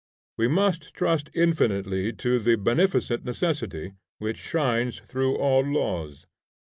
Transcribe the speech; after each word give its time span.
We 0.35 0.47
must 0.47 0.95
trust 0.95 1.29
infinitely 1.35 2.11
to 2.25 2.39
the 2.39 2.55
beneficent 2.55 3.23
necessity 3.23 3.93
which 4.17 4.37
shines 4.39 4.99
through 5.01 5.37
all 5.37 5.61
laws. 5.63 6.25